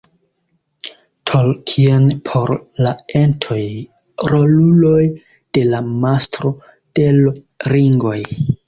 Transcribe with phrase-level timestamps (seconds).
[1.31, 2.53] Tolkien por
[2.87, 3.61] la Entoj,
[4.33, 4.99] roluloj
[5.59, 6.57] de La Mastro
[6.99, 7.41] de l'
[7.77, 8.21] ringoj.